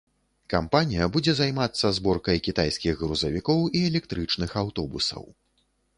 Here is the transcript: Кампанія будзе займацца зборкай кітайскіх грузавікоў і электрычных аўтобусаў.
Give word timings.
Кампанія 0.53 1.09
будзе 1.17 1.33
займацца 1.39 1.91
зборкай 1.99 2.41
кітайскіх 2.47 3.03
грузавікоў 3.05 3.61
і 3.81 3.85
электрычных 3.91 4.49
аўтобусаў. 4.63 5.23